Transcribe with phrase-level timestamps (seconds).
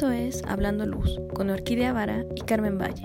[0.00, 3.04] Esto es Hablando Luz con Orquídea Vara y Carmen Valle.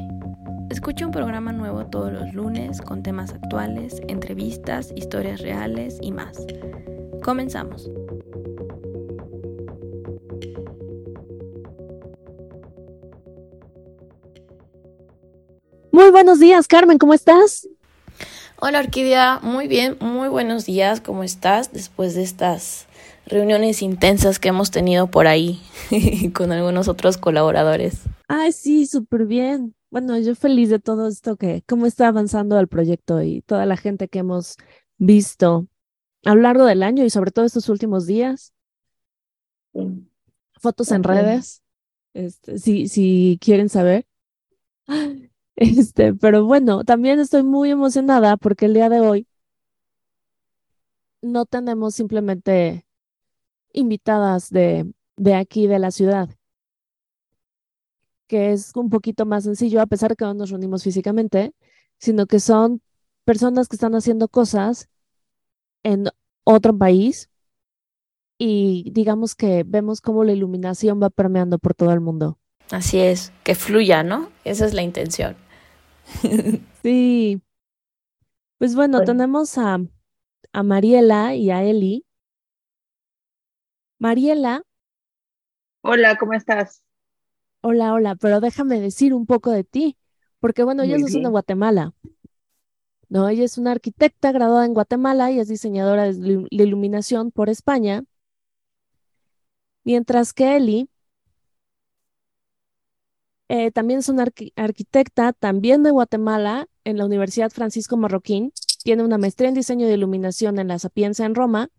[0.70, 6.38] Escucha un programa nuevo todos los lunes con temas actuales, entrevistas, historias reales y más.
[7.22, 7.92] Comenzamos.
[15.92, 17.68] Muy buenos días, Carmen, ¿cómo estás?
[18.62, 22.88] Hola Orquídea, muy bien, muy buenos días, ¿cómo estás después de estas
[23.28, 25.62] reuniones intensas que hemos tenido por ahí
[26.34, 28.02] con algunos otros colaboradores.
[28.28, 29.76] Ay, sí, súper bien.
[29.90, 33.78] Bueno, yo feliz de todo esto que, cómo está avanzando el proyecto y toda la
[33.78, 34.58] gente que hemos
[34.98, 35.68] visto
[36.24, 38.54] a lo largo del año y sobre todo estos últimos días.
[40.60, 41.62] Fotos en redes,
[42.14, 44.06] este, si, si quieren saber.
[45.58, 49.26] Este, pero bueno, también estoy muy emocionada porque el día de hoy
[51.22, 52.85] no tenemos simplemente
[53.76, 56.30] invitadas de, de aquí, de la ciudad,
[58.28, 61.54] que es un poquito más sencillo, a pesar de que no nos reunimos físicamente,
[61.98, 62.82] sino que son
[63.24, 64.90] personas que están haciendo cosas
[65.84, 66.06] en
[66.44, 67.30] otro país
[68.38, 72.38] y digamos que vemos cómo la iluminación va permeando por todo el mundo.
[72.72, 74.30] Así es, que fluya, ¿no?
[74.44, 75.36] Esa es la intención.
[76.84, 77.42] sí.
[78.58, 79.80] Pues bueno, tenemos a,
[80.54, 82.06] a Mariela y a Eli,
[84.06, 84.62] Mariela.
[85.82, 86.84] Hola, ¿cómo estás?
[87.62, 89.98] Hola, hola, pero déjame decir un poco de ti,
[90.40, 91.92] porque bueno, ella es de Guatemala.
[93.10, 98.04] No, ella es una arquitecta graduada en Guatemala y es diseñadora de iluminación por España.
[99.84, 100.88] Mientras que Eli
[103.48, 108.54] eh, también es una arquitecta, también de Guatemala, en la Universidad Francisco Marroquín.
[108.84, 111.72] Tiene una maestría en diseño de iluminación en la Sapienza en Roma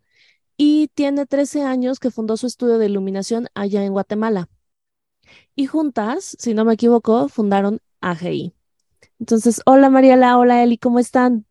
[0.56, 4.48] y tiene 13 años que fundó su estudio de iluminación allá en Guatemala.
[5.54, 8.54] Y juntas, si no me equivoco, fundaron AGI.
[9.18, 11.46] Entonces, hola Mariela, hola Eli, ¿cómo están?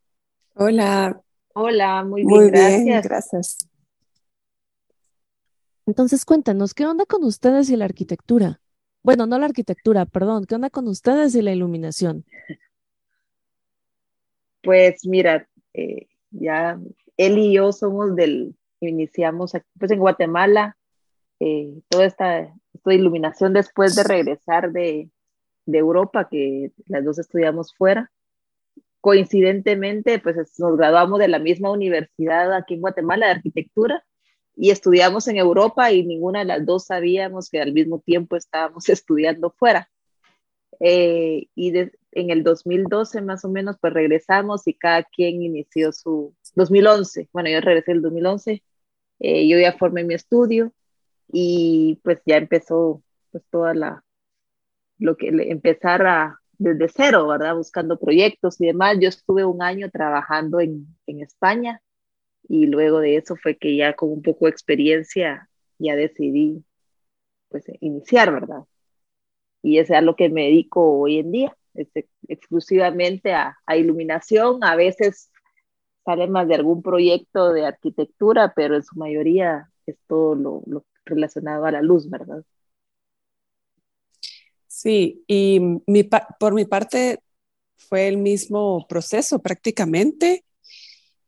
[0.55, 1.21] Hola.
[1.53, 3.03] Hola, muy bien, gracias.
[3.05, 3.69] gracias.
[5.85, 8.59] Entonces, cuéntanos, ¿qué onda con ustedes y la arquitectura?
[9.03, 12.25] Bueno, no la arquitectura, perdón, ¿qué onda con ustedes y la iluminación?
[14.63, 16.79] Pues mira, eh, ya
[17.17, 18.55] él y yo somos del,
[18.88, 20.78] iniciamos pues en Guatemala,
[21.40, 25.09] eh, toda esta, esta, iluminación después de regresar de,
[25.66, 28.12] de, Europa, que las dos estudiamos fuera.
[29.01, 34.03] Coincidentemente, pues nos graduamos de la misma universidad aquí en Guatemala de arquitectura
[34.56, 38.90] y estudiamos en Europa y ninguna de las dos sabíamos que al mismo tiempo estábamos
[38.90, 39.90] estudiando fuera.
[40.79, 46.34] Eh, y en el 2012 más o menos, pues regresamos y cada quien inició su
[46.56, 47.29] 2011.
[47.31, 48.63] Bueno, yo regresé el 2011
[49.19, 50.73] eh, yo ya formé mi estudio
[51.31, 54.03] y pues ya empezó pues toda la,
[54.97, 57.55] lo que empezar a, desde cero, ¿verdad?
[57.55, 58.97] Buscando proyectos y demás.
[58.99, 61.81] Yo estuve un año trabajando en, en España
[62.47, 66.63] y luego de eso fue que ya con un poco de experiencia ya decidí
[67.49, 68.63] pues iniciar, ¿verdad?
[69.61, 71.57] Y es a lo que me dedico hoy en día,
[72.27, 75.31] exclusivamente a, a iluminación, a veces
[76.05, 81.66] sale más de algún proyecto de arquitectura, pero en su mayoría es todo lo, relacionado
[81.66, 82.43] a la luz, ¿verdad?
[84.67, 86.03] Sí, y mi,
[86.39, 87.19] por mi parte
[87.77, 90.45] fue el mismo proceso prácticamente.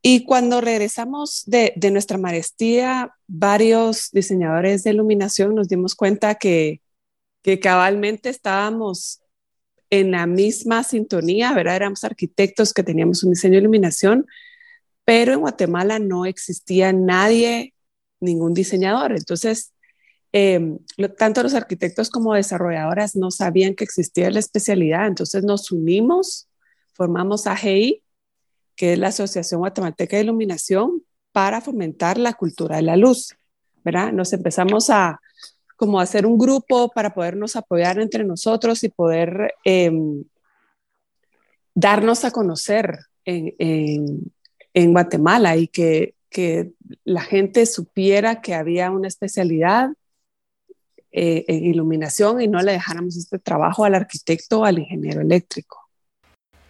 [0.00, 6.82] Y cuando regresamos de, de, nuestra maestría, varios diseñadores de iluminación nos dimos cuenta que,
[7.42, 9.20] que cabalmente estábamos
[9.90, 11.76] en la misma sintonía, ¿verdad?
[11.76, 14.26] Éramos arquitectos que teníamos un diseño de iluminación,
[15.08, 17.72] pero en Guatemala no existía nadie,
[18.20, 19.12] ningún diseñador.
[19.12, 19.72] Entonces,
[20.32, 20.80] em,
[21.16, 26.46] tanto los arquitectos como desarrolladoras no sabían que existía la especialidad, entonces nos unimos,
[26.92, 28.02] formamos AGI,
[28.76, 31.02] que es la Asociación Guatemalteca de Iluminación,
[31.32, 33.34] para fomentar la cultura de la luz,
[33.82, 34.12] ¿verdad?
[34.12, 35.22] Nos empezamos a
[35.76, 40.22] como hacer un grupo para podernos apoyar entre nosotros y poder em,
[41.74, 44.32] darnos a conocer en, en
[44.74, 46.72] Guatemala y que, que
[47.04, 49.90] la gente supiera que había una especialidad
[51.10, 55.88] eh, en iluminación y no le dejáramos este trabajo al arquitecto o al ingeniero eléctrico.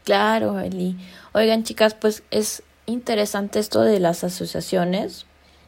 [0.05, 0.97] Claro, Eli.
[1.35, 5.27] Oigan, chicas, pues es interesante esto de las asociaciones.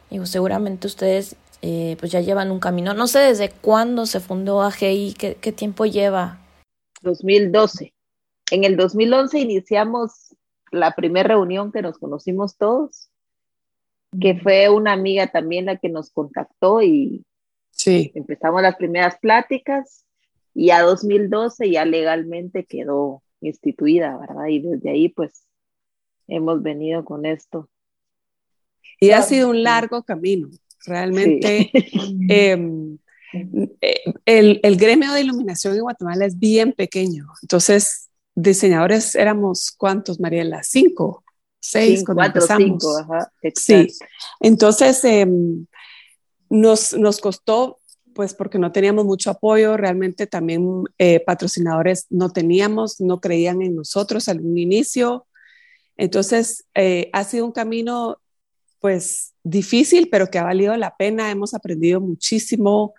[0.09, 2.93] Digo, seguramente ustedes eh, pues ya llevan un camino.
[2.93, 6.39] No sé desde cuándo se fundó AGI, qué, qué tiempo lleva.
[7.01, 7.93] 2012.
[8.51, 10.30] En el 2011 iniciamos
[10.71, 13.09] la primera reunión que nos conocimos todos,
[14.19, 17.25] que fue una amiga también la que nos contactó y,
[17.71, 18.11] Sí.
[18.13, 20.05] Empezamos las primeras pláticas
[20.53, 24.47] y a 2012 ya legalmente quedó instituida, ¿verdad?
[24.49, 25.45] Y desde ahí pues
[26.27, 27.69] hemos venido con esto.
[28.99, 30.49] Y ha sido un largo camino,
[30.85, 31.71] realmente.
[32.29, 32.99] Em,
[33.81, 40.19] eh, el, el, gremio de iluminación en Guatemala es bien pequeño, entonces diseñadores éramos cuántos,
[40.19, 41.23] Mariela, cinco,
[41.59, 42.83] seis, cuando cuatro, empezamos.
[42.83, 43.87] Cinco, ajá, sí,
[44.39, 45.65] entonces em,
[46.49, 47.77] nos, nos costó
[48.13, 53.75] pues porque no teníamos mucho apoyo, realmente también eh, patrocinadores no teníamos, no creían en
[53.75, 55.27] nosotros al inicio.
[55.97, 58.17] Entonces, eh, ha sido un camino
[58.79, 61.31] pues difícil, pero que ha valido la pena.
[61.31, 62.93] Hemos aprendido muchísimo.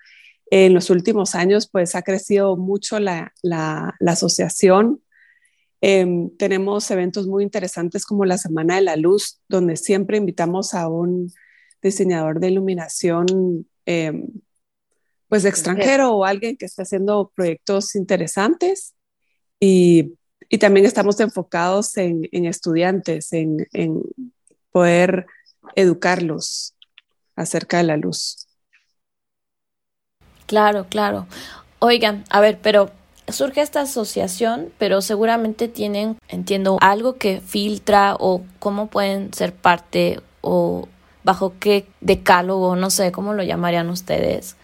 [0.51, 5.03] En los últimos años, pues ha crecido mucho la, la, asociación.
[5.85, 10.89] Em, tenemos eventos muy interesantes como la Semana de la Luz, donde siempre invitamos a
[10.89, 11.33] un
[11.83, 14.29] diseñador de iluminación em,
[15.29, 18.95] pues extranjero o alguien que esté haciendo proyectos interesantes
[19.59, 20.15] y,
[20.49, 24.03] y también estamos enfocados en, en estudiantes, en, en,
[24.71, 25.27] poder
[25.75, 26.77] educarlos
[27.35, 28.47] acerca de la luz.
[30.47, 31.27] Claro, claro.
[31.81, 32.91] Oigan, a ver, pero
[33.29, 40.21] surge esta asociación, pero seguramente tienen, entiendo, algo que filtra o cómo pueden ser parte
[40.41, 40.89] o
[41.25, 44.57] bajo qué decálogo, no sé, cómo lo llamarían ustedes,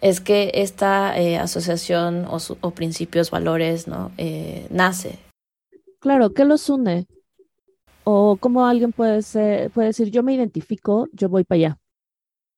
[0.00, 4.12] es que esta eh, asociación o, principios, valores, ¿no?
[4.18, 5.18] Eh, nace.
[5.98, 7.06] Claro, ¿qué los une?
[8.04, 11.78] O cómo alguien puede, ser, puede decir, yo me identifico, yo voy para allá.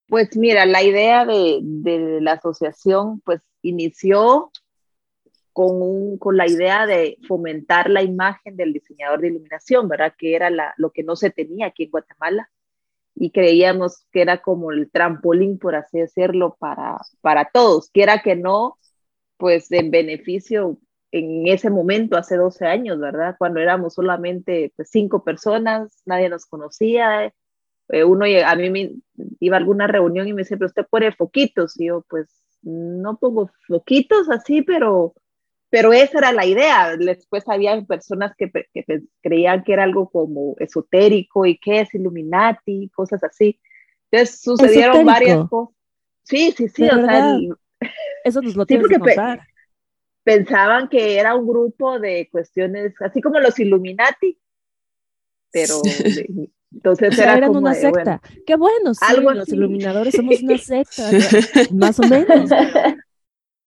[0.09, 4.51] Pues mira, la idea de, de la asociación pues inició
[5.59, 10.15] con, un, con, la idea de fomentar la imagen del diseñador de iluminación, ¿verdad?
[10.17, 12.49] Que era la, lo que no se tenía aquí en Guatemala
[13.17, 18.37] y creíamos que era como el trampolín, por así decirlo, para, para todos, quiera que
[18.37, 18.79] no,
[19.37, 20.79] pues en beneficio
[21.11, 23.35] en ese momento, hace 12 años, ¿verdad?
[23.37, 27.35] Cuando éramos solamente pues, cinco personas, nadie nos conocía.
[27.89, 28.93] Eh, uno, a mí me
[29.41, 31.81] iba a alguna reunión y me decía, pero usted pone foquitos.
[31.81, 32.29] Y yo, pues,
[32.63, 35.15] no pongo foquitos así, pero
[35.71, 36.97] pero esa era la idea.
[36.97, 38.51] Después había personas que,
[39.23, 43.61] creían que era algo como esotérico y que es Illuminati, cosas así.
[44.11, 45.75] Entonces sucedieron varias cosas.
[46.23, 46.85] Sí, sí, sí.
[46.85, 47.39] O sea,
[48.25, 49.47] Eso nos lo sí, que contar.
[50.23, 54.39] pensaban que era un grupo de cuestiones, así como los Illuminati,
[55.51, 55.81] pero
[56.71, 58.21] entonces era eran una secta.
[58.47, 61.11] Qué bueno, sí, los iluminadores somos una secta,
[61.73, 62.51] más o menos.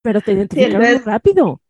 [0.03, 1.61] Pero te identificaron rápido.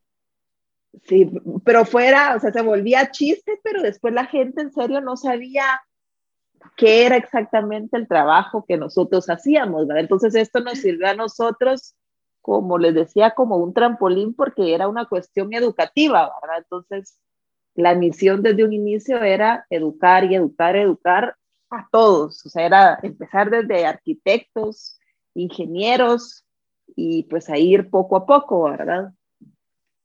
[1.03, 1.31] Sí,
[1.63, 5.63] pero fuera, o sea, se volvía chiste, pero después la gente en serio no sabía
[6.75, 10.03] qué era exactamente el trabajo que nosotros hacíamos, ¿verdad?
[10.03, 11.95] Entonces esto nos sirvió a nosotros,
[12.41, 16.57] como les decía, como un trampolín porque era una cuestión educativa, ¿verdad?
[16.59, 17.17] Entonces
[17.73, 21.35] la misión desde un inicio era educar y educar, educar
[21.69, 24.99] a todos, o sea, era empezar desde arquitectos,
[25.33, 26.45] ingenieros
[26.95, 29.13] y pues a ir poco a poco, ¿verdad?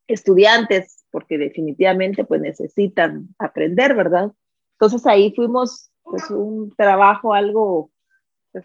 [0.07, 4.33] Estudiantes, porque definitivamente pues necesitan aprender, ¿verdad?
[4.73, 7.91] Entonces ahí fuimos pues un trabajo algo,
[8.53, 8.65] pues,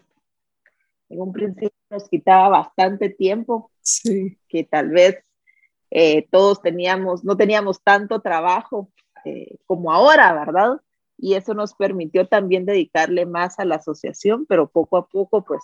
[1.08, 4.38] en un principio nos quitaba bastante tiempo, sí.
[4.48, 5.22] que tal vez
[5.90, 8.90] eh, todos teníamos, no teníamos tanto trabajo
[9.24, 10.80] eh, como ahora, ¿verdad?
[11.18, 15.62] Y eso nos permitió también dedicarle más a la asociación, pero poco a poco pues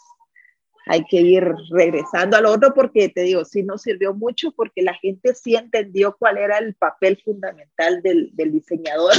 [0.88, 4.94] hay que ir regresando al otro porque te digo, sí nos sirvió mucho porque la
[4.94, 9.14] gente sí entendió cuál era el papel fundamental del, del diseñador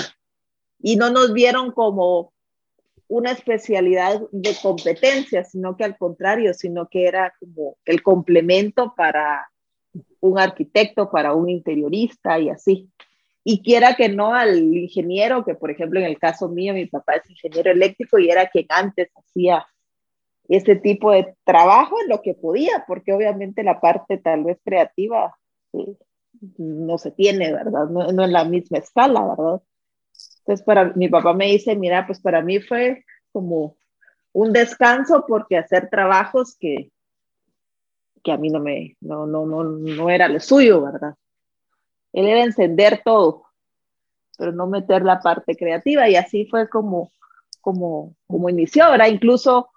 [0.81, 2.33] y no nos vieron como
[3.07, 9.49] una especialidad de competencia, sino que al contrario, sino que era como el complemento para
[10.19, 12.89] un arquitecto, para un interiorista y así.
[13.43, 17.13] Y quiera que no al ingeniero, que por ejemplo en el caso mío, mi papá
[17.15, 19.65] es ingeniero eléctrico y era quien antes hacía
[20.50, 25.38] ese tipo de trabajo en lo que podía, porque obviamente la parte tal vez creativa
[25.74, 25.96] eh,
[26.58, 27.88] no se tiene, ¿verdad?
[27.88, 29.62] No, no, en la misma escala, ¿verdad?
[30.39, 33.77] Entonces, para mi papá me dice, mira, pues para mí fue como
[34.34, 36.91] un descanso porque hacer trabajos que,
[38.24, 41.13] que a mí no me, no, no, no, no era lo suyo, ¿verdad?
[42.12, 43.44] Él era encender todo,
[44.36, 47.12] pero no meter la parte creativa y así fue como,
[47.62, 49.10] como, como inició, ¿verdad?
[49.10, 49.70] Incluso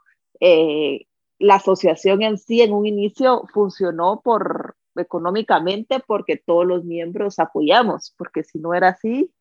[0.44, 1.06] eh,
[1.38, 8.12] la asociación en sí en un inicio funcionó por económicamente porque todos los miembros apoyamos,
[8.18, 9.32] porque si no era así,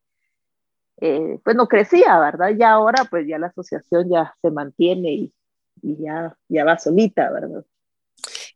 [1.01, 2.51] eh, pues no crecía, ¿verdad?
[2.55, 5.33] Ya ahora pues ya la asociación ya se mantiene y,
[5.81, 7.65] ya, ya va solita, ¿verdad?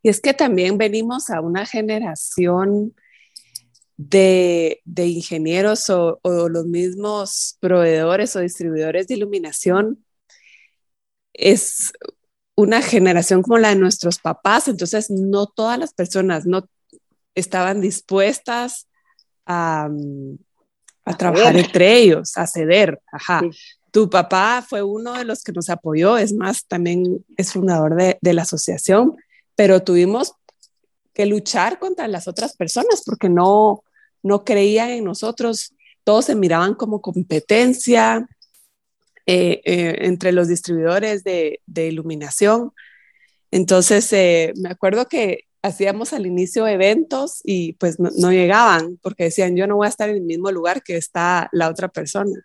[0.03, 2.93] Y es que también venimos a una generación
[3.97, 10.05] de, ingenieros o, los mismos proveedores o distribuidores de iluminación.
[11.33, 11.91] Es
[12.55, 16.67] una generación como la de nuestros papás, entonces no todas las personas no
[17.35, 18.88] estaban dispuestas
[19.45, 19.89] a,
[21.17, 23.00] trabajar entre ellos, a ceder.
[23.12, 23.41] Ajá.
[23.91, 28.17] Tu papá fue uno de los que nos apoyó, es más, también es fundador de,
[28.21, 29.15] de la asociación,
[29.55, 30.33] pero tuvimos
[31.13, 33.83] que luchar contra las otras personas porque no,
[34.24, 38.27] no creían en nosotros, todos se miraban como competencia
[39.27, 42.72] eh, eh, entre los distribuidores de, iluminación.
[43.51, 49.55] Entonces, eh, me acuerdo que hacíamos al inicio eventos y pues no, llegaban porque decían,
[49.55, 52.39] yo no voy a estar en el mismo lugar que está la otra persona.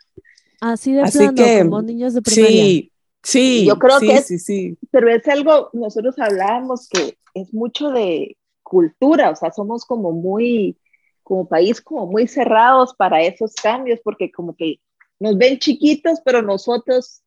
[0.60, 2.50] Así de Así que, como niños de primaria.
[2.50, 3.66] Sí, sí.
[3.66, 4.78] Yo creo que sí, sí.
[4.90, 10.78] Pero es algo, nosotros hablábamos que es mucho de cultura, o sea, somos como muy
[11.22, 14.80] como país como muy cerrados para esos cambios, porque como que
[15.20, 17.22] nos ven chiquitos, pero nosotros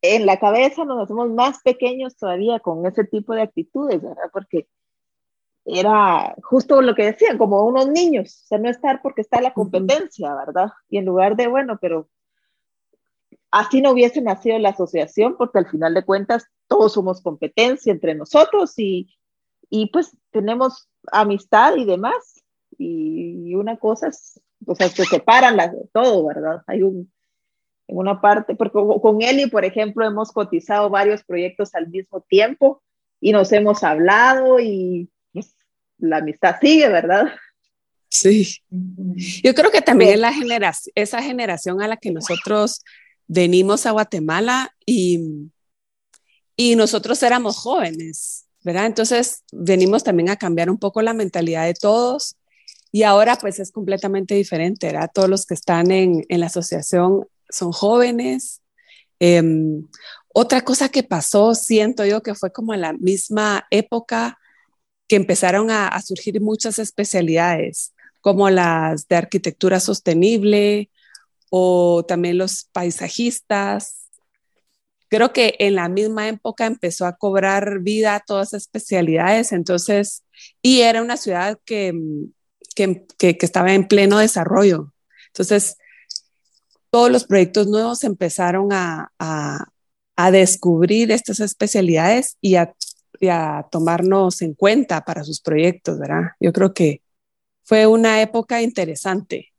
[0.00, 4.30] en la cabeza nos hacemos más pequeños todavía con ese tipo de actitudes, ¿verdad?
[4.32, 4.68] Porque
[5.64, 9.52] era justo lo que decían, como unos niños, o sea, no estar porque está la
[9.52, 10.70] competencia, ¿verdad?
[10.88, 12.08] Y en lugar de, bueno, pero
[13.50, 18.14] así no hubiese nacido la asociación, porque al final de cuentas todos somos competencia entre
[18.14, 19.12] nosotros y,
[19.68, 22.44] y pues tenemos amistad y demás,
[22.78, 26.62] y, una cosa es, o sea, se separan las, todo, ¿verdad?
[26.66, 27.10] Hay un,
[27.88, 32.82] en una parte, porque con Eli, por ejemplo, hemos cotizado varios proyectos al mismo tiempo
[33.20, 35.54] y nos hemos hablado y pues,
[35.98, 37.26] la amistad sigue, ¿verdad?
[38.08, 38.62] Sí.
[39.42, 42.82] Yo creo que también es la generación, esa generación a la que nosotros
[43.26, 45.50] venimos a Guatemala y,
[46.56, 48.86] y nosotros éramos jóvenes, ¿verdad?
[48.86, 52.36] Entonces venimos también a cambiar un poco la mentalidad de todos
[52.92, 55.10] y ahora pues es completamente diferente, ¿verdad?
[55.12, 58.62] Todos los que están en, en la asociación son jóvenes.
[59.20, 59.86] Em,
[60.34, 64.38] otra cosa que pasó, siento yo que fue como en la misma época
[65.08, 70.90] que empezaron a, surgir muchas especialidades, como las de arquitectura sostenible
[71.50, 74.08] o también los paisajistas.
[75.08, 80.24] Creo que en la misma época empezó a cobrar vida todas esas especialidades, entonces,
[80.62, 81.94] y era una ciudad que
[82.76, 84.92] que, estaba en pleno desarrollo.
[85.28, 85.76] Entonces,
[86.96, 89.12] todos los proyectos nuevos empezaron a,
[90.32, 96.30] descubrir estas especialidades y a, tomarnos en cuenta para sus proyectos, ¿verdad?
[96.40, 97.02] Yo creo que
[97.64, 99.52] fue una época interesante.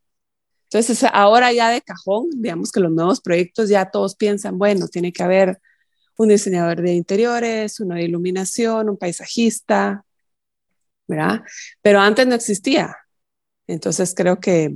[0.64, 5.12] Entonces, ahora ya de cajón, digamos que los nuevos proyectos ya todos piensan, bueno, tiene
[5.12, 5.60] que haber
[6.16, 10.04] un diseñador de interiores, uno de iluminación, un paisajista,
[11.06, 11.42] ¿verdad?
[11.82, 12.96] Pero antes no existía.
[13.68, 14.74] Entonces creo que,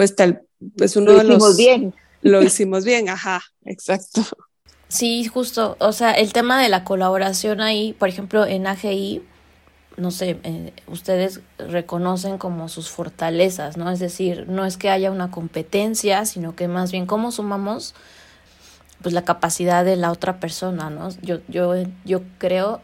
[0.00, 0.40] pues tal,
[0.78, 1.94] pues uno lo hicimos bien.
[2.22, 4.22] Lo hicimos bien, ajá, exacto.
[4.88, 9.20] Sí, justo, o sea, el tema de la colaboración ahí, por ejemplo, en AGI,
[9.98, 13.90] no sé, eh, ustedes reconocen como sus fortalezas, ¿no?
[13.90, 17.94] Es decir, no es que haya una competencia, sino que más bien cómo sumamos
[19.02, 21.10] pues la capacidad de la otra persona, ¿no?
[21.20, 21.74] Yo, yo,
[22.06, 22.80] yo creo,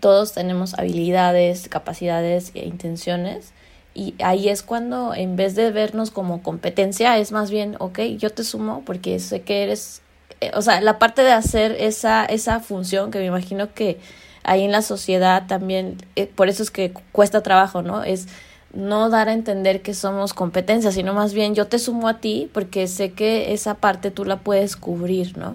[0.00, 3.52] todos tenemos habilidades, capacidades e intenciones
[3.94, 8.30] y ahí es cuando en vez de vernos como competencia es más bien, ok, yo
[8.30, 10.02] te sumo porque sé que eres,
[10.40, 14.00] eh, o sea, la parte de hacer esa, esa función que me imagino que
[14.42, 18.02] ahí en la sociedad también, eh, por eso es que cuesta trabajo, ¿no?
[18.02, 18.26] Es
[18.72, 22.50] no dar a entender que somos competencia, sino más bien yo te sumo a ti
[22.52, 25.54] porque sé que esa parte tú la puedes cubrir, ¿no?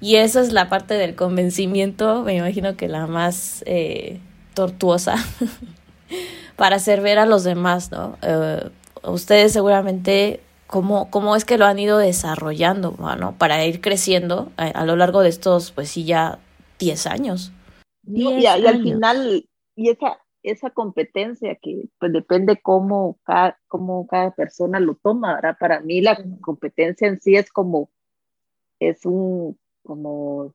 [0.00, 4.18] Y esa es la parte del convencimiento, me imagino que la más eh,
[4.54, 5.16] tortuosa.
[6.56, 8.16] para hacer ver a los demás, ¿no?
[8.22, 8.70] Eh,
[9.04, 13.36] ustedes seguramente cómo, cómo es que lo han ido desarrollando, ¿no?
[13.38, 16.38] Para ir creciendo a, lo largo de estos, pues sí, ya
[16.78, 17.52] 10 años.
[18.06, 24.80] y, al final, y esa, esa competencia que pues depende cómo cada, cómo cada persona
[24.80, 25.56] lo toma, ¿verdad?
[25.58, 27.90] Para mí la competencia en sí es como,
[28.78, 30.52] es un, como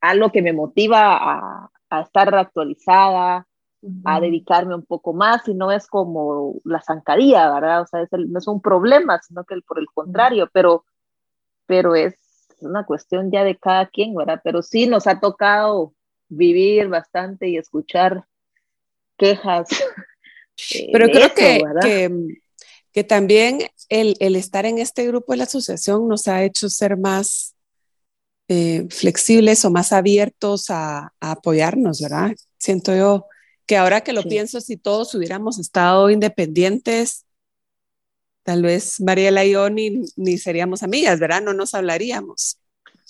[0.00, 3.46] algo que me motiva a, a estar actualizada,
[4.04, 7.82] a dedicarme un poco más y no es como la zancadilla, ¿verdad?
[7.82, 10.84] O sea, es no es un problema, sino que por el contrario, pero,
[11.66, 12.14] pero es
[12.60, 14.40] una cuestión ya de cada quien, ¿verdad?
[14.42, 15.94] Pero sí nos ha tocado
[16.28, 18.24] vivir bastante y escuchar
[19.16, 19.68] quejas.
[20.92, 21.60] Pero creo que,
[22.92, 26.96] que, también el, el, estar en este grupo de la asociación nos ha hecho ser
[26.96, 27.56] más
[28.46, 32.36] eh, flexibles o más abiertos a, a apoyarnos, ¿verdad?
[32.56, 33.26] Siento yo
[33.66, 37.24] que ahora que lo pienso, si todos hubiéramos estado independientes,
[38.42, 41.42] tal vez Mariela y yo ni, ni, seríamos amigas, ¿verdad?
[41.42, 42.58] No nos hablaríamos,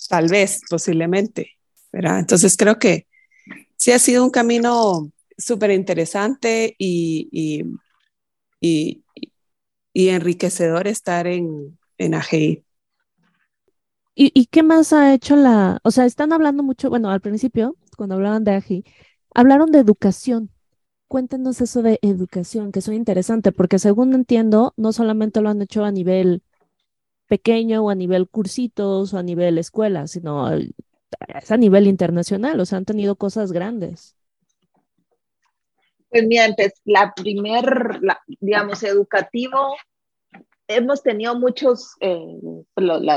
[0.09, 1.51] tal vez, posiblemente,
[1.91, 2.19] ¿verdad?
[2.19, 3.07] Entonces creo que
[3.75, 7.63] sí ha sido un camino súper interesante y, y,
[8.61, 9.03] y,
[9.93, 12.63] y, enriquecedor estar en, en AGI.
[14.17, 17.75] ¿Y, ¿Y qué más ha hecho la, o sea, están hablando mucho, bueno, al principio,
[17.97, 18.85] cuando hablaban de AGI,
[19.35, 20.49] hablaron de educación.
[21.07, 25.61] Cuéntenos eso de educación, que es muy interesante, porque según entiendo, no solamente lo han
[25.61, 26.41] hecho a nivel
[27.27, 32.65] pequeño o a nivel cursitos o a nivel escuela, sino es a nivel internacional, o
[32.65, 34.15] sea, han tenido cosas grandes.
[36.09, 36.47] Pues mira,
[36.85, 37.99] la primer,
[38.39, 39.75] digamos, educativo,
[40.67, 42.39] hemos tenido muchos, eh,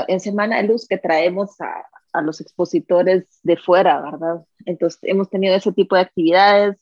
[0.07, 4.45] en Semana de Luz que traemos a, a los expositores de fuera, ¿verdad?
[4.65, 6.77] Entonces, hemos tenido ese tipo de actividades.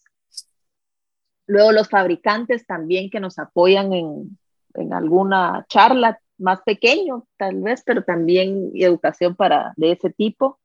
[1.45, 4.37] Luego los fabricantes también que nos apoyan en,
[4.73, 10.59] en alguna charla más pequeño, tal vez, pero también educación para de ese tipo.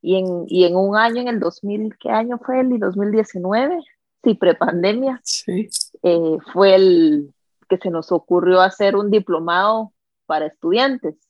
[0.00, 2.78] Y en, y en un año, en el 2000, ¿qué año fue el?
[2.78, 3.80] 2019,
[4.22, 5.68] sí, prepandemia, sí.
[6.02, 7.34] Eh, fue el
[7.68, 9.92] que se nos ocurrió hacer un diplomado
[10.26, 11.27] para estudiantes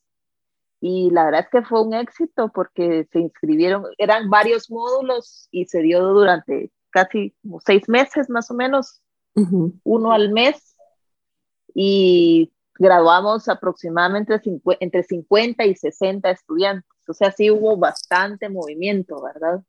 [0.80, 5.66] y la verdad es que fue un éxito porque se inscribieron, eran varios módulos y
[5.66, 9.02] se dio durante casi como seis meses más o menos,
[9.84, 10.76] uno al mes,
[11.74, 14.40] y graduamos aproximadamente
[14.80, 19.62] entre 50 y 60 estudiantes, o sea, sí hubo bastante movimiento, ¿verdad?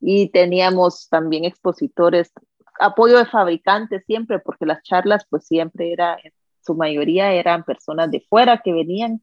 [0.00, 2.32] Y teníamos también expositores,
[2.80, 6.18] apoyo de fabricantes siempre, porque las charlas pues siempre era,
[6.60, 9.22] su mayoría eran personas de fuera que venían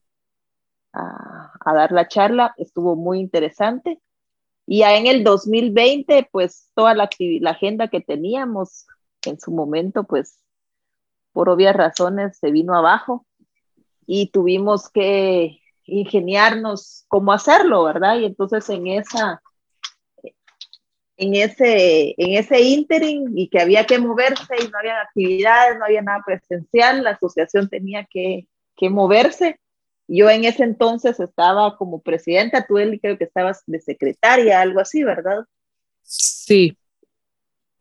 [0.94, 4.00] a, dar la charla, estuvo muy interesante.
[4.68, 8.86] Y ya en el 2020, pues toda la, la agenda que teníamos
[9.26, 10.40] en su momento, pues
[11.34, 13.26] por obvias razones se vino abajo
[14.06, 18.20] y tuvimos que ingeniarnos cómo hacerlo, ¿verdad?
[18.20, 19.42] Y entonces en esa
[21.18, 26.02] en ese en ese y que había que moverse y no había actividades, no había
[26.02, 29.60] nada presencial, la asociación tenía que, que moverse
[30.08, 34.80] yo en ese entonces estaba como presidenta, tú él creo que estabas de secretaria, algo
[34.80, 35.46] así, ¿verdad?
[36.04, 36.78] Sí.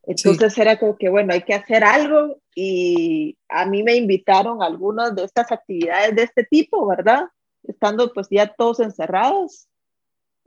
[0.05, 4.67] Entonces era como que, bueno, hay que hacer algo y a mí me invitaron a
[4.67, 7.25] algunas de estas actividades de este tipo, ¿verdad?
[7.63, 9.69] Estando pues ya todos encerrados.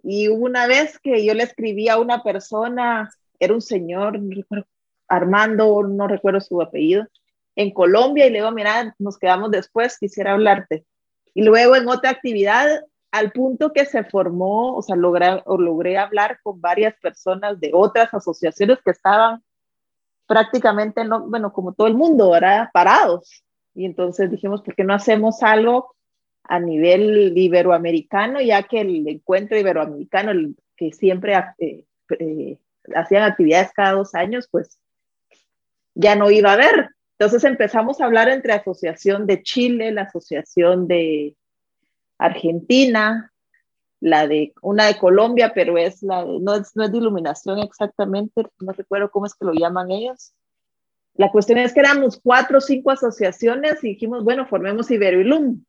[0.04, 3.10] Y una vez que yo le escribí a una persona,
[3.40, 4.20] era un señor,
[5.08, 7.08] Armando, no recuerdo su apellido,
[7.56, 10.86] en Colombia y le digo, mira, nos quedamos después, quisiera hablarte.
[11.34, 15.98] Y luego en otra actividad, al punto que se formó, o sea, logré, o logré
[15.98, 19.44] hablar con varias personas de otras asociaciones que estaban
[20.28, 22.70] prácticamente, no, bueno, como todo el mundo, ¿verdad?
[22.74, 23.44] Parados.
[23.76, 25.96] Y entonces dijimos, ¿por qué no hacemos algo
[26.44, 31.86] a nivel iberoamericano, ya que el encuentro iberoamericano, el, que siempre eh,
[32.20, 32.58] eh,
[32.96, 34.80] hacían actividades cada dos años, pues
[35.96, 36.90] ya no iba a haber.
[37.18, 41.38] Entonces empezamos a hablar entre Asociación de Chile, la Asociación de
[42.18, 43.32] Argentina,
[44.00, 48.44] la de una de Colombia, pero es la no, es, no es de iluminación exactamente,
[48.60, 50.34] no recuerdo cómo es que lo llaman ellos.
[51.16, 55.64] La cuestión es que éramos cuatro o cinco asociaciones y dijimos, bueno, formemos Iberoilum.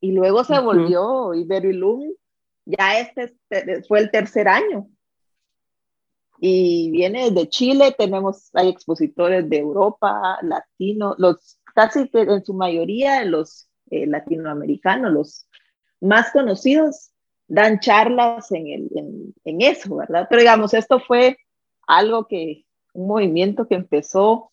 [0.00, 2.12] Y luego se volvió Iberoilum,
[2.64, 3.34] ya este
[3.86, 4.88] fue el tercer año
[6.40, 13.24] y viene de Chile, tenemos, hay expositores de Europa, latino, los casi en su mayoría
[13.24, 15.48] los eh, latinoamericanos, los
[16.00, 17.10] más conocidos,
[17.48, 20.26] dan charlas en, el, en, eso, ¿verdad?
[20.28, 21.38] Pero digamos, esto fue
[21.86, 24.52] algo que, un movimiento que empezó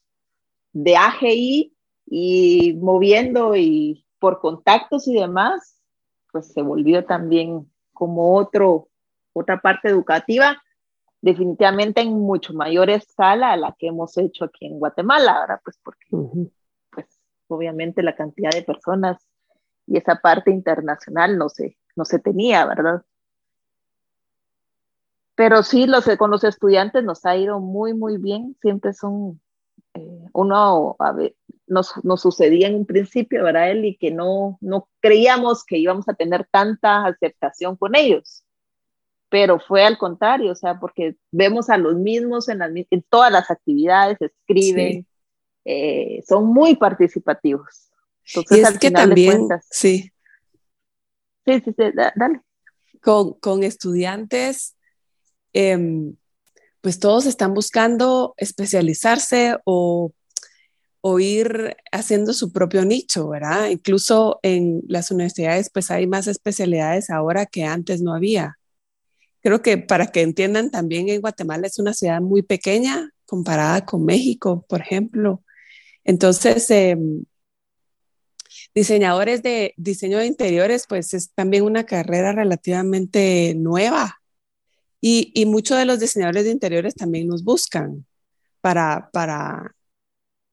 [0.72, 1.74] de AGI
[2.08, 5.80] y moviendo y por contactos y demás,
[6.32, 8.90] pues se volvió también como otro,
[9.34, 10.62] otra parte educativa
[11.26, 15.60] definitivamente en mucho mayor escala a la que hemos hecho aquí en Guatemala, ¿verdad?
[15.64, 16.06] Pues porque,
[16.92, 17.08] pues
[17.48, 19.18] obviamente la cantidad de personas
[19.88, 23.04] y esa parte internacional no se, no se tenía, ¿verdad?
[25.34, 28.56] Pero sí, los, con los estudiantes nos ha ido muy, muy bien.
[28.62, 29.42] Siempre son,
[29.96, 31.36] eh, uno, a ver,
[31.66, 36.14] nos, nos, sucedía en un principio, ¿verdad, Y Que no, no creíamos que íbamos a
[36.14, 38.45] tener tanta aceptación con ellos
[39.30, 43.50] pero fue al contrario, o sea, porque vemos a los mismos en, en todas las
[43.52, 45.06] actividades, escriben,
[45.66, 47.90] eh, son muy participativos.
[48.28, 50.12] Entonces, y es que también, sí.
[51.46, 51.84] Sí, sí, sí,
[52.16, 52.42] dale.
[53.02, 54.76] Con, con estudiantes,
[55.54, 56.14] eh,
[56.82, 60.12] pues todos están buscando especializarse o,
[61.02, 63.70] o ir haciendo su propio nicho, ¿verdad?
[63.70, 68.58] Incluso en las universidades, pues hay más especialidades ahora que antes no había.
[69.46, 74.04] Creo que para que entiendan también en Guatemala es una ciudad muy pequeña comparada con
[74.04, 75.44] México, por ejemplo.
[76.04, 77.26] Entonces, em,
[78.74, 84.20] diseñadores de diseño de interiores, pues es también una carrera relativamente nueva.
[85.00, 88.08] Y, y muchos de los diseñadores de interiores también nos buscan
[88.62, 89.76] para, para,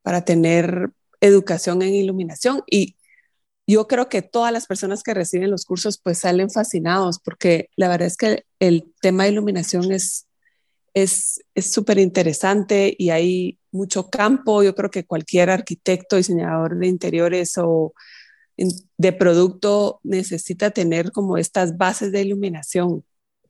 [0.03, 0.91] para tener
[1.23, 2.63] educación en iluminación.
[2.71, 2.97] Y
[3.73, 7.89] yo creo que todas las personas que reciben los cursos pues salen fascinados porque la
[7.89, 10.27] verdad es que el tema de iluminación es
[10.95, 14.63] es súper interesante y hay mucho campo.
[14.63, 17.95] Yo creo que cualquier arquitecto, diseñador de interiores o
[18.99, 23.05] de producto necesita tener como estas bases de iluminación,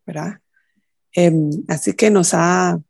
[0.06, 0.38] ¿verdad?
[1.12, 2.80] Em, así que nos ha,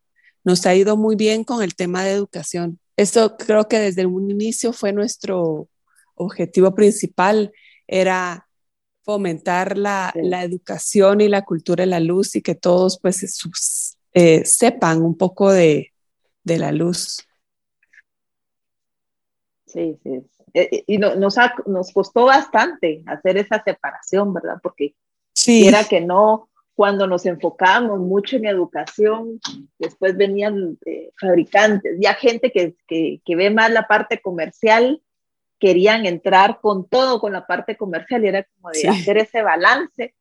[0.45, 2.79] nos ha ido muy bien con el tema de educación.
[2.97, 5.69] Esto creo que desde un inicio fue nuestro
[6.25, 7.53] objetivo principal,
[7.87, 8.47] era
[9.03, 13.97] fomentar la, la, educación y la cultura de la luz y que todos pues sus,
[14.15, 15.93] eh, sepan un poco de,
[16.45, 17.27] de, la luz.
[19.67, 20.23] Sí, sí.
[20.55, 24.59] Eh, eh, y no, nos, nos costó bastante hacer esa separación, ¿verdad?
[24.63, 24.95] Porque
[25.33, 25.67] sí.
[25.67, 29.41] era que no, cuando nos enfocábamos mucho en educación,
[29.79, 30.79] después venían
[31.19, 35.03] fabricantes, ya gente que, que, que, ve más la parte comercial,
[35.63, 40.15] querían entrar con todo, con la parte comercial, y era como de hacer ese balance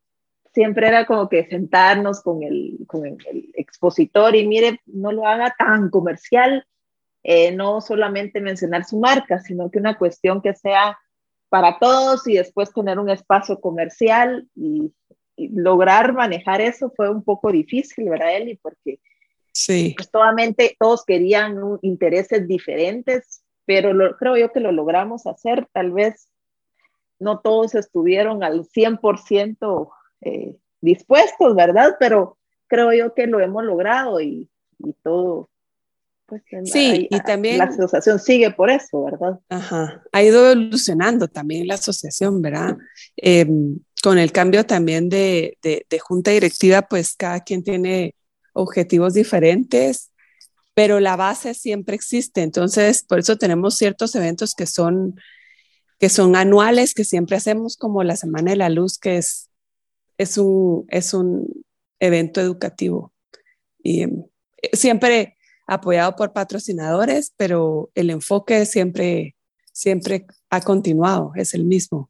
[0.54, 3.18] siempre era como que sentarnos con el, con el,
[3.54, 6.66] expositor y mire, no lo haga tan comercial,
[7.24, 10.98] eh, no solamente mencionar su marca, sino que una cuestión que sea
[11.50, 14.94] para todos y después tener un espacio comercial y,
[15.38, 18.60] lograr manejar eso fue un poco difícil, ¿verdad, Eli?
[18.62, 19.00] Porque
[19.54, 19.96] sí.
[19.98, 20.12] pues,
[20.78, 26.30] todos querían intereses diferentes, pero lo, creo yo que lo logramos hacer, tal vez
[27.20, 29.90] no todos estuvieron al 100%
[30.22, 31.96] eh, dispuestos, ¿verdad?
[32.00, 35.50] Pero creo yo que lo hemos logrado y, y todo.
[36.26, 39.40] Pues, sí, y también la asociación sigue por eso, ¿verdad?
[39.50, 42.78] Ajá, ha ido evolucionando también la asociación, ¿verdad?
[43.18, 48.16] Em, con el cambio también de, de, de junta directiva, pues cada quien tiene
[48.54, 50.11] objetivos diferentes,
[50.82, 52.42] pero la base siempre existe.
[52.42, 55.14] Entonces, por eso tenemos ciertos eventos que son,
[56.00, 59.52] que son anuales, que siempre hacemos como la Semana de la Luz, que es
[60.18, 61.48] es un, es un
[62.00, 63.14] evento educativo
[63.84, 64.24] y em,
[64.74, 69.36] siempre apoyado por patrocinadores, pero el enfoque siempre,
[69.72, 72.10] siempre ha continuado, es el mismo.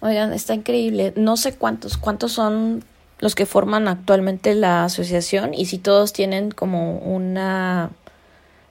[0.00, 1.14] Oigan, está increíble.
[1.16, 2.84] No sé cuántos, cuántos son
[3.22, 7.92] los que forman actualmente la asociación y si todos tienen como una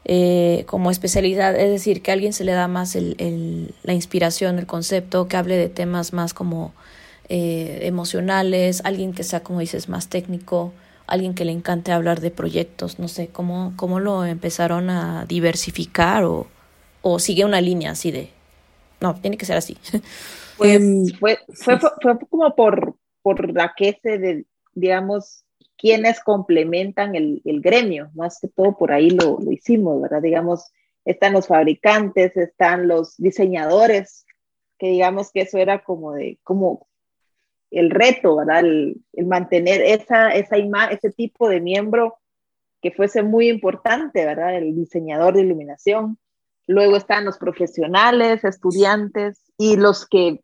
[0.04, 3.94] eh, como especialidad, es decir, que a alguien se le da más el, el, la
[3.94, 6.74] inspiración, el concepto, que hable de temas más como
[7.30, 10.74] eh, emocionales, alguien que sea, como dices, más técnico,
[11.08, 16.26] alguien que le encante hablar de proyectos, no sé, ¿cómo, cómo lo empezaron a diversificar
[16.26, 16.48] o,
[17.02, 18.32] o sigue una línea así de,
[19.00, 19.78] no, tiene que ser así?
[20.58, 22.91] Pues em, fue, fue, fue, como por,
[23.22, 25.46] por la que se, de, digamos,
[25.78, 30.22] quienes complementan el, el, gremio, más que todo por ahí lo, lo hicimos, ¿verdad?
[30.22, 30.72] Digamos,
[31.06, 34.26] están los fabricantes, están los diseñadores,
[34.78, 36.88] que digamos que eso era como de, como,
[37.72, 38.60] el reto, ¿verdad?
[38.60, 40.58] El, mantener esa, esa
[40.92, 42.18] ese tipo de miembro
[42.82, 44.58] que fuese muy importante, ¿verdad?
[44.58, 46.18] El diseñador de iluminación.
[46.68, 50.42] Luego están los profesionales, estudiantes y los que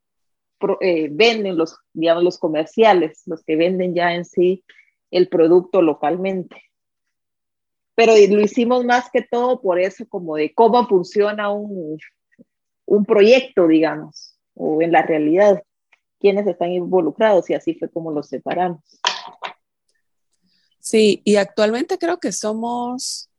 [0.82, 4.64] eh, venden, los, digamos, los comerciales, los que venden ya en sí
[5.12, 6.62] el producto localmente.
[7.96, 11.98] Pero lo hicimos más que todo por eso, como de cómo funciona un,
[12.86, 15.64] un proyecto, digamos, o en la realidad
[16.20, 18.82] quiénes están involucrados y así fue como los separamos.
[20.80, 23.30] Sí, y actualmente creo que somos,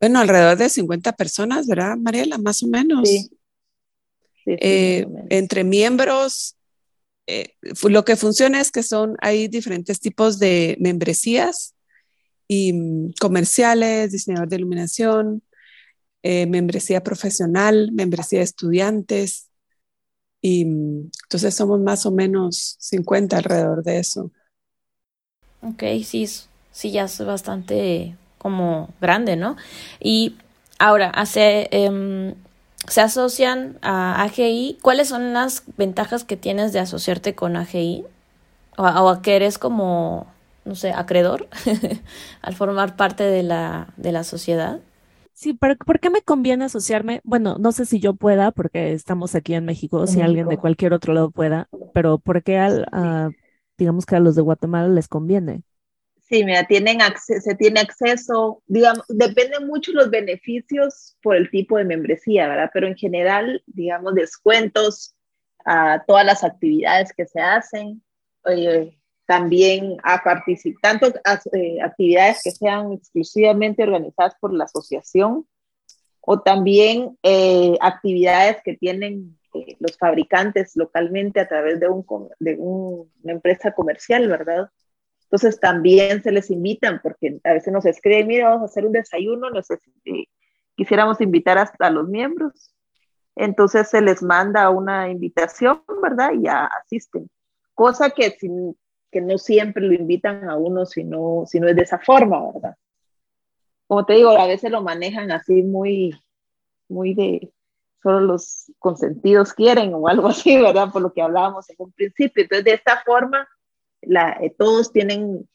[0.00, 2.38] bueno, alrededor de 50 personas, ¿verdad, Mariela?
[2.38, 3.08] Más o menos.
[3.08, 3.37] Sí.
[4.48, 6.56] Eh, entre miembros,
[7.26, 11.74] eh, lo que funciona es que son, hay diferentes tipos de membresías
[12.46, 15.42] y mm, comerciales, diseñador de iluminación,
[16.22, 19.48] eh, membresía profesional, membresía de estudiantes,
[20.40, 24.30] y entonces somos más o menos 50 alrededor de eso.
[25.62, 26.26] Ok, sí,
[26.70, 29.56] sí, ya es bastante como grande, ¿no?
[30.00, 30.36] Y
[30.78, 32.34] ahora, hace, em,
[32.88, 34.78] se asocian a AGI.
[34.82, 38.04] ¿Cuáles son las ventajas que tienes de asociarte con AGI?
[38.76, 40.26] O, o a que eres como,
[40.64, 41.48] no sé, acreedor
[42.42, 44.80] al formar parte de la, de la sociedad.
[45.32, 47.20] Sí, pero ¿por qué me conviene asociarme?
[47.24, 50.92] Bueno, no sé si yo pueda, porque estamos aquí en México, si alguien de cualquier
[50.92, 52.86] otro lado pueda, pero ¿por qué al,
[53.78, 55.62] digamos que a los de Guatemala les conviene?
[56.28, 61.84] Sí, mira, tienen se tiene acceso, digamos, dependen mucho los beneficios por el tipo de
[61.84, 62.70] membresía, ¿verdad?
[62.72, 65.14] Pero en general, digamos, descuentos
[65.64, 68.02] a todas las actividades que se hacen,
[69.26, 71.18] también a participar, tanto
[71.52, 75.46] eh, actividades que sean exclusivamente organizadas por la asociación
[76.20, 82.04] o también eh, actividades que tienen eh, los fabricantes localmente a través de, un,
[82.38, 84.70] de una empresa comercial, ¿verdad?
[85.30, 88.92] Entonces también se les invitan, porque a veces nos escriben, mira, vamos a hacer un
[88.92, 89.66] desayuno, nos,
[90.74, 92.74] quisiéramos invitar hasta a los miembros.
[93.36, 96.32] Entonces se les manda una invitación, ¿verdad?
[96.32, 97.28] Y ya asisten.
[97.74, 98.74] Cosa que, sin,
[99.12, 102.50] que no siempre lo invitan a uno si no, si no es de esa forma,
[102.50, 102.76] ¿verdad?
[103.86, 106.18] Como te digo, a veces lo manejan así muy,
[106.88, 107.52] muy de,
[108.02, 110.90] solo los consentidos quieren o algo así, ¿verdad?
[110.90, 112.44] Por lo que hablábamos en un principio.
[112.44, 113.46] Entonces, de esta forma,
[114.02, 115.48] eh, todos tienen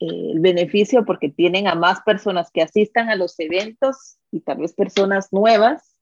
[0.00, 4.58] eh, el beneficio porque tienen a más personas que asistan a los eventos y tal
[4.58, 5.96] vez personas nuevas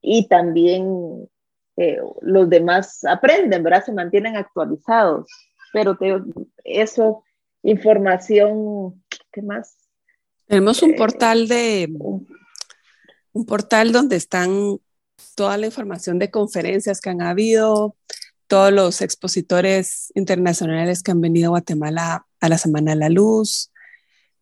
[0.00, 1.28] y también
[1.76, 3.84] eh, los demás aprenden, ¿verdad?
[3.84, 5.28] Se mantienen actualizados.
[5.72, 6.22] Pero te,
[6.62, 7.24] eso,
[7.62, 9.76] información, ¿qué más?
[10.46, 11.92] Tenemos un portal de,
[13.32, 14.78] un portal donde están
[15.34, 17.96] toda la información de conferencias que han habido,
[18.54, 23.72] todos los expositores internacionales que han venido a Guatemala a la Semana de la Luz,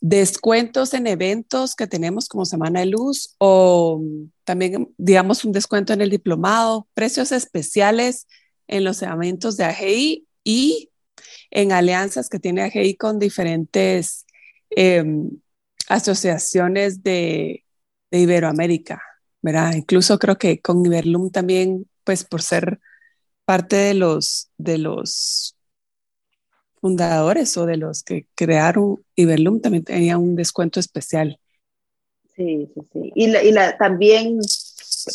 [0.03, 4.03] descuentos en eventos que tenemos como Semana de Luz o
[4.44, 8.27] también, digamos, un descuento en el diplomado, precios especiales
[8.66, 10.90] en los eventos de AGI y
[11.51, 14.27] en alianzas que tiene AGI con diferentes
[14.68, 15.31] em,
[15.88, 17.64] asociaciones de,
[18.11, 19.03] de, Iberoamérica,
[19.40, 19.72] ¿verdad?
[19.72, 22.79] Incluso creo que con Iberlum también, pues por ser
[23.45, 25.57] parte de los, de los
[26.81, 31.39] fundadores o de los que crearon Iberlum también tenía un descuento especial.
[32.35, 33.13] Sí, sí, sí.
[33.15, 34.39] Y, la, y la, también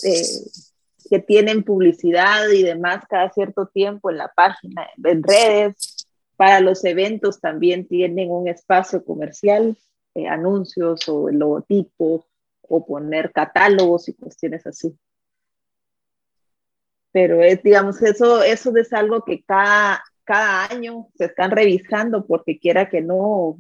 [0.04, 0.24] eh,
[1.10, 6.86] que tienen publicidad y demás cada cierto tiempo en la página, en redes, para los
[6.86, 9.76] eventos también tienen un espacio comercial,
[10.13, 12.28] eh, anuncios o el logotipo
[12.62, 14.98] o poner catálogos y cuestiones así
[17.17, 22.60] pero es, digamos, eso, eso es algo que cada, cada año se están revisando porque
[22.60, 23.58] quiera que no,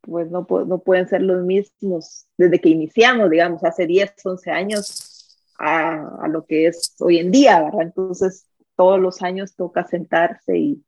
[0.00, 5.38] pues no, no pueden ser los mismos desde que iniciamos, digamos, hace 10, 11 años
[5.60, 7.82] a, a, lo que es hoy en día, ¿verdad?
[7.82, 10.84] Entonces, todos los años toca sentarse y,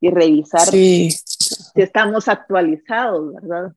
[0.00, 1.10] y revisar si
[1.76, 3.72] estamos actualizados, ¿verdad?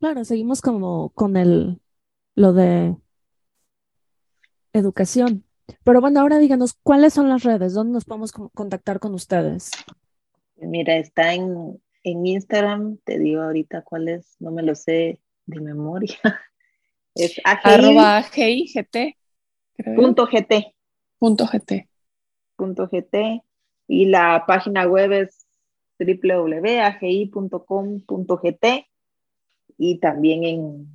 [0.00, 1.82] Claro, seguimos como con el,
[2.34, 2.96] lo de
[4.72, 5.44] educación.
[5.84, 7.74] Pero bueno, ahora díganos, ¿cuáles son las redes?
[7.74, 9.70] ¿Dónde nos podemos contactar con ustedes?
[10.56, 15.60] Mira, está en, en Instagram, te digo ahorita cuál es, no me lo sé de
[15.60, 16.18] memoria.
[17.14, 18.96] Es arroba GIGT.
[19.94, 20.74] Punto GT.
[21.18, 21.86] Punto GT.
[22.56, 23.42] Punto GT.
[23.86, 25.46] Y la página web es
[25.98, 26.96] www.agi.com.gt
[29.78, 30.88] y también en,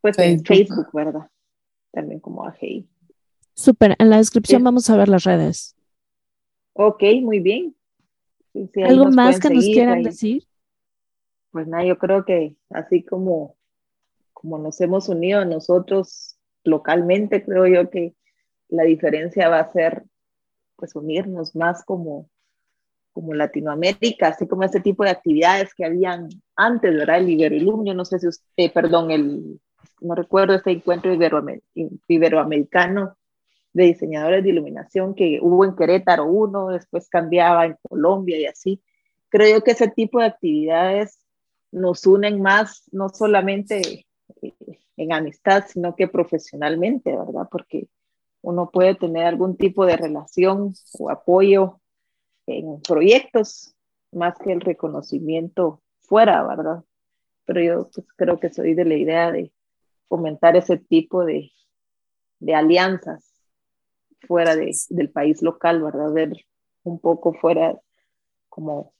[0.00, 1.28] pues, en Facebook, ¿verdad?
[1.90, 2.88] También como AGI.
[3.60, 5.76] Súper, en la descripción vamos a ver las redes.
[6.72, 7.76] Ok, muy bien.
[8.86, 10.44] ¿Algo más que nos quieran decir?
[11.50, 13.56] Pues nada, yo creo que así como,
[14.32, 18.14] como nos hemos unido nosotros localmente, creo yo que
[18.70, 20.04] la diferencia va a ser
[20.76, 22.30] pues unirnos más como,
[23.12, 27.18] como Latinoamérica, así como ese tipo de actividades que habían antes, ¿verdad?
[27.18, 29.60] El Iberilum, yo no sé si usted, eh, perdón, el,
[30.00, 31.12] no recuerdo este encuentro
[32.08, 33.18] iberoamericano
[33.72, 38.82] de diseñadores de iluminación que hubo en Querétaro uno, después cambiaba en Colombia y así.
[39.28, 41.20] Creo yo que ese tipo de actividades
[41.70, 44.06] nos unen más, no solamente
[44.42, 44.54] eh,
[44.96, 47.48] en amistad, sino que profesionalmente, ¿verdad?
[47.50, 47.86] Porque
[48.42, 51.80] uno puede tener algún tipo de relación o apoyo
[52.46, 53.76] en proyectos
[54.10, 56.82] más que el reconocimiento fuera, ¿verdad?
[57.44, 59.52] Pero yo pues, creo que soy de la idea de
[60.08, 61.52] fomentar ese tipo de,
[62.40, 63.29] de alianzas
[64.26, 66.12] fuera de, del país local, ¿verdad?
[66.12, 66.32] Ver
[66.82, 67.78] un poco fuera,
[68.48, 68.94] como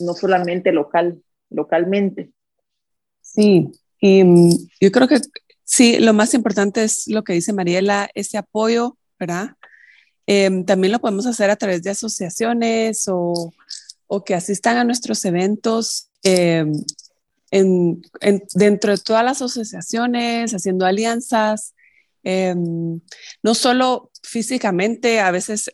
[0.00, 2.30] no solamente local, localmente.
[3.20, 4.50] Sí, y mm,
[4.80, 5.20] yo creo que
[5.64, 9.56] sí, lo más importante es lo que dice Mariela, ese apoyo, ¿verdad?
[10.26, 13.52] Em, también lo podemos hacer a través de asociaciones o,
[14.06, 16.72] o, que asistan a nuestros eventos em,
[17.50, 18.02] en,
[18.54, 21.73] dentro de todas las asociaciones, haciendo alianzas,
[22.24, 23.00] em,
[23.42, 25.70] no solo físicamente, a veces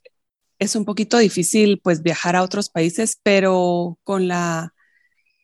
[0.59, 4.75] es un poquito difícil pues viajar a otros países, pero con la,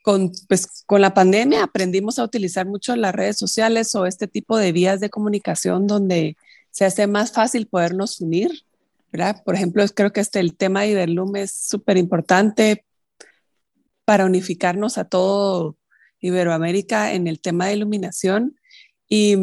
[0.02, 4.58] con, pues, con la pandemia aprendimos a utilizar mucho las redes sociales o este tipo
[4.58, 6.36] de vías de comunicación donde
[6.70, 8.64] se hace más fácil podernos unir,
[9.10, 9.42] ¿verdad?
[9.44, 12.84] Por ejemplo, creo que este, el tema de Iberlum es súper importante
[14.04, 15.76] para unificarnos a todo
[16.20, 18.56] Iberoamérica en el tema de iluminación
[19.08, 19.36] y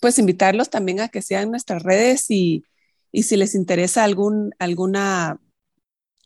[0.00, 2.64] pues invitarlos también a que sean nuestras redes y,
[3.12, 5.40] y si les interesa algún, alguna,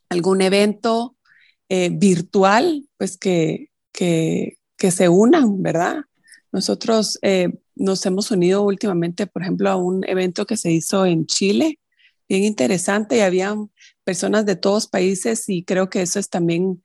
[0.09, 1.17] algún evento
[1.69, 6.03] eh, virtual, pues que, que, que, se unan, ¿verdad?
[6.53, 11.27] Nosotros eh, nos hemos unido últimamente, por ejemplo, a un evento que se hizo en
[11.27, 11.79] Chile,
[12.29, 13.57] bien interesante, y había
[14.05, 16.83] personas de todos países y creo que eso es también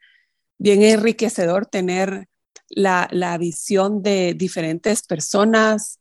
[0.58, 2.28] bien enriquecedor tener
[2.70, 6.00] la, la visión de diferentes personas,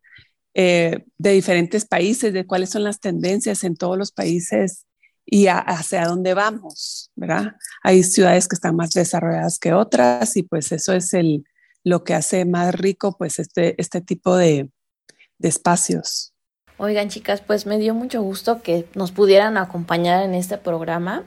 [0.54, 4.86] eh, de diferentes países, de cuáles son las tendencias en todos los países
[5.26, 7.56] y hacia dónde vamos, ¿verdad?
[7.82, 11.44] Hay ciudades que están más desarrolladas que otras y pues eso es el,
[11.82, 14.70] lo que hace más rico pues este, este tipo de,
[15.38, 16.32] de espacios.
[16.78, 21.24] Oigan chicas, pues me dio mucho gusto que nos pudieran acompañar en este programa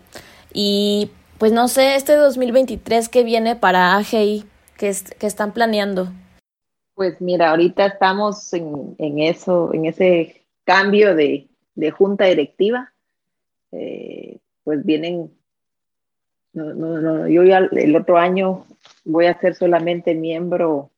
[0.53, 4.45] y pues no sé, este 2023 que viene para AGI,
[4.79, 4.87] que,
[5.27, 6.07] están planeando.
[6.95, 11.49] Pues mira, ahorita estamos en, eso, en ese cambio de,
[11.91, 12.91] junta directiva.
[13.71, 15.31] Eh, pues vienen,
[16.53, 18.65] no, no, no, yo ya el otro año
[19.03, 20.89] voy a ser solamente miembro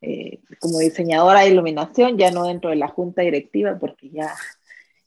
[0.00, 4.34] eh, como diseñadora de iluminación, ya no dentro de la junta directiva, porque ya,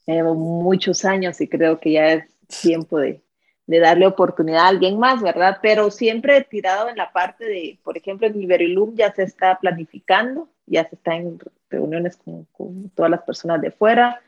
[0.08, 2.26] ya llevo muchos años y creo que ya es
[2.62, 3.25] tiempo de,
[3.68, 5.58] de darle oportunidad a alguien más, ¿verdad?
[5.62, 10.50] Pero siempre tirado en la parte de, por ejemplo, en Iberilum ya se está planificando,
[10.68, 14.22] ya se está en reuniones con, todas las personas de fuera.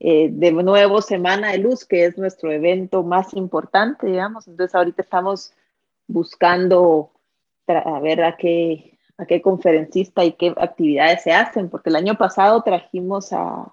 [0.00, 4.46] Eh, de nuevo, Semana de Luz, que es nuestro evento más importante, digamos.
[4.48, 5.52] Entonces, ahorita estamos
[6.06, 7.10] buscando
[7.66, 12.16] a ver a qué, a qué conferencista y qué actividades se hacen, porque el año
[12.16, 13.66] pasado trajimos a,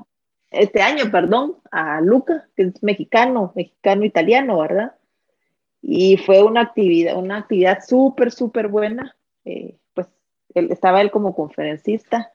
[0.51, 4.95] este año, perdón, a Luca, que es mexicano, mexicano-italiano, ¿verdad?
[5.87, 9.15] Y fue una actividad, una actividad súper, súper buena.
[9.45, 10.07] Eh, pues
[10.55, 12.31] él, estaba él como conferencista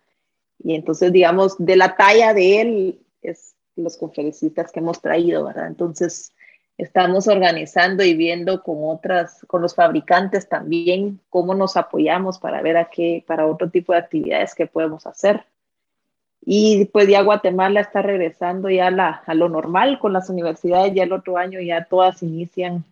[0.63, 5.67] y entonces, digamos, de la talla de él es los conferencistas que hemos traído, ¿verdad?
[5.67, 6.33] Entonces,
[6.77, 12.77] estamos organizando y viendo con otras, con los fabricantes también, cómo nos apoyamos para ver
[12.77, 15.45] a qué, para otro tipo de actividades que podemos hacer.
[16.43, 21.03] Y pues ya Guatemala está regresando ya la, a lo normal con las universidades, ya
[21.03, 22.85] el otro año ya todas inician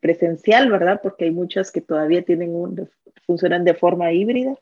[0.00, 1.00] presencial, ¿verdad?
[1.02, 2.88] Porque hay muchas que todavía tienen un,
[3.26, 4.56] funcionan de forma híbrida.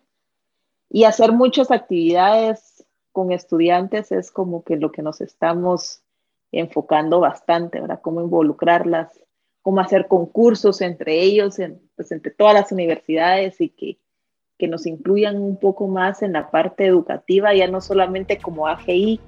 [0.91, 6.03] Y hacer muchas actividades con estudiantes es como que lo que nos estamos
[6.53, 8.01] enfocando bastante, ¿verdad?
[8.03, 9.21] Cómo involucrarlas,
[9.63, 11.57] cómo hacer concursos entre ellos,
[11.95, 13.99] pues entre todas las universidades y que,
[14.57, 19.21] que nos incluyan un poco más en la parte educativa, ya no solamente como AGI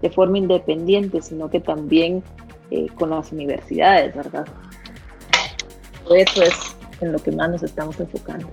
[0.00, 2.22] de forma independiente, sino que también
[2.70, 4.46] eh, con las universidades, ¿verdad?
[6.10, 6.54] Eso es
[7.00, 8.48] en lo que más nos estamos enfocando.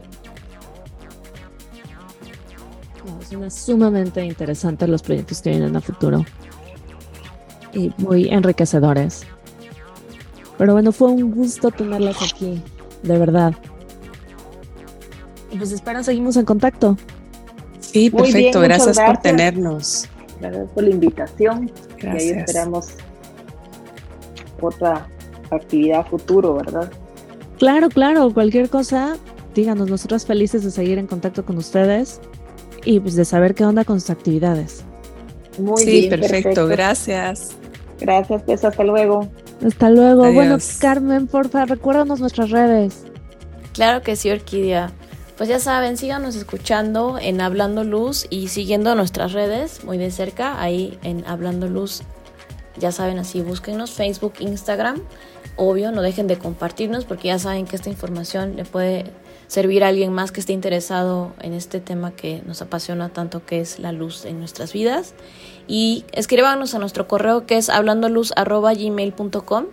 [3.46, 6.26] Es sumamente interesante los proyectos que vienen a futuro
[7.74, 9.24] y muy enriquecedores.
[10.58, 12.62] Pero bueno, fue un gusto tenerlas aquí,
[13.04, 13.54] de verdad.
[15.58, 16.98] Pues espero seguimos en contacto.
[17.80, 18.62] Sí, perfecto.
[18.62, 20.08] gracias, por tenernos.
[20.40, 21.72] Gracias por la invitación.
[21.98, 22.24] Gracias.
[22.24, 22.90] Y ahí esperamos
[24.62, 25.08] otra
[25.50, 26.92] actividad futuro, ¿verdad?
[27.58, 29.18] Claro, claro, cualquier cosa,
[29.54, 32.20] díganos, nosotros felices de seguir en contacto con ustedes
[32.86, 34.84] y pues de saber qué onda con sus actividades.
[35.60, 37.56] Muy sí, perfecto, gracias.
[38.00, 39.28] Gracias, pues hasta luego.
[39.66, 40.32] Hasta luego.
[40.34, 43.04] Bueno, Carmen, porfa, recuérdanos nuestras redes.
[43.74, 44.92] Claro que sí, Orquídea.
[45.38, 50.62] Pues ya saben, síganos escuchando en Hablando Luz y siguiendo nuestras redes muy de cerca,
[50.62, 52.04] ahí en Hablando Luz.
[52.82, 55.02] Ya saben, así búsquenos Facebook, Instagram
[55.56, 59.12] obvio, no dejen de compartirnos porque ya saben que esta información le puede
[59.48, 63.60] servir a alguien más que esté interesado en este tema que nos apasiona tanto que
[63.60, 65.14] es la luz en nuestras vidas.
[65.68, 69.66] Y escríbanos a nuestro correo que es hablandoluz.gmail.com.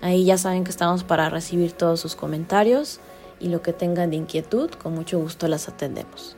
[0.00, 3.00] Ahí ya saben que estamos para recibir todos sus comentarios
[3.38, 6.36] y lo que tengan de inquietud, con mucho gusto las atendemos.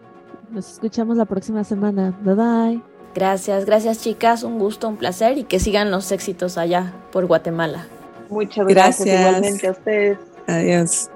[0.51, 2.19] Nos escuchamos la próxima semana.
[2.23, 2.92] Bye bye.
[3.15, 7.87] Gracias, gracias chicas, un gusto, un placer y que sigan los éxitos allá por Guatemala.
[8.31, 10.19] Muchas gracias, igualmente a ustedes.
[10.47, 11.11] Adiós.